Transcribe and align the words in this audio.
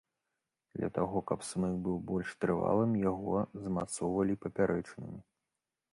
Для 0.77 0.87
таго 0.97 1.21
каб 1.31 1.43
смык 1.49 1.75
быў 1.87 1.97
больш 2.11 2.29
трывалым, 2.45 2.97
яго 3.11 3.35
змацоўвалі 3.67 4.33
папярэчынамі. 4.47 5.21